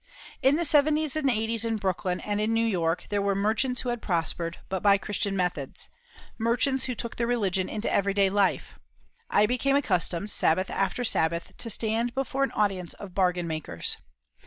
[0.41, 3.89] In the '70's and '80's in Brooklyn and in New York there were merchants who
[3.89, 5.89] had prospered, but by Christian methods
[6.39, 8.79] merchants who took their religion into everyday life.
[9.29, 13.97] I became accustomed, Sabbath after Sabbath, to stand before an audience of bargain makers.